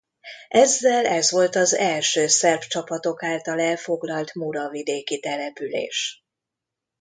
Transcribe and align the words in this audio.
Ezzel 0.49 1.05
ez 1.05 1.31
volt 1.31 1.55
az 1.55 1.73
első 1.75 2.27
szerb 2.27 2.61
csapatok 2.61 3.23
által 3.23 3.59
elfoglalt 3.59 4.33
muravidéki 4.35 5.19
település. 5.19 6.23